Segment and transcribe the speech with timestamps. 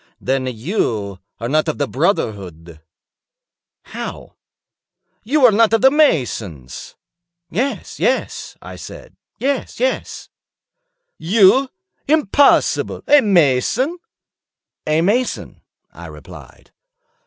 [0.19, 2.81] "Then you are not of the brotherhood."
[3.83, 4.33] "How?"
[5.23, 6.95] "You are not of the masons."
[7.51, 10.29] "Yes, yes," I said, "yes, yes."
[11.19, 11.69] "You?
[12.07, 13.03] Impossible!
[13.07, 13.99] A mason?"
[14.87, 15.61] "A mason,"
[15.93, 16.71] I replied.